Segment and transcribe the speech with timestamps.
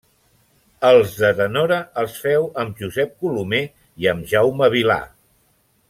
[0.87, 3.63] Els de tenora els féu amb Josep Colomer
[4.05, 5.01] i amb Jaume Vilà.